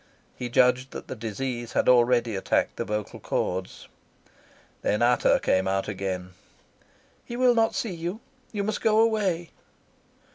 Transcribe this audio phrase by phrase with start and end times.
[0.35, 3.87] He judged that the disease had already attacked the vocal chords.
[4.81, 6.31] Then Ata came out again.
[7.23, 8.19] "He will not see you.
[8.51, 9.51] You must go away."